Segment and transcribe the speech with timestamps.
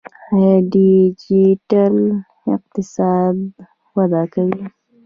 [0.35, 1.95] آیا ډیجیټل
[2.55, 3.37] اقتصاد
[3.97, 4.63] وده کوي؟